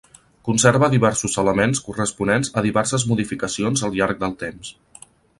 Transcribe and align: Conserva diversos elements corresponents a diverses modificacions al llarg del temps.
Conserva 0.47 0.87
diversos 0.93 1.35
elements 1.41 1.81
corresponents 1.89 2.49
a 2.61 2.63
diverses 2.67 3.05
modificacions 3.11 3.85
al 3.89 3.93
llarg 3.99 4.23
del 4.25 4.33
temps. 4.45 4.73